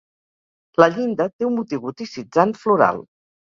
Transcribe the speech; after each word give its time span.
La 0.83 0.87
llinda 0.95 1.29
té 1.35 1.49
un 1.51 1.55
motiu 1.59 1.85
goticitzant 1.87 2.59
floral. 2.67 3.07